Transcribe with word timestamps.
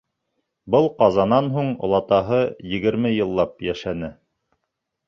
Был 0.75 0.87
ҡазанан 1.01 1.51
һуң 1.57 1.69
олатаһы 1.89 2.41
егерме 2.73 3.17
йыллап 3.21 3.67
йәшәне. 3.71 4.15